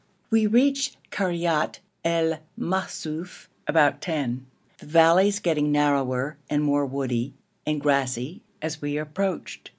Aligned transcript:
We 0.31 0.47
reached 0.47 0.97
Karyat 1.11 1.77
el 2.03 2.39
Maksuf 2.59 3.47
about 3.67 4.01
ten, 4.01 4.47
the 4.79 4.87
valleys 4.87 5.37
getting 5.37 5.71
narrower 5.71 6.37
and 6.49 6.63
more 6.63 6.87
woody 6.87 7.35
and 7.67 7.79
grassy 7.79 8.41
as 8.63 8.81
we 8.81 8.97
approached. 8.97 9.69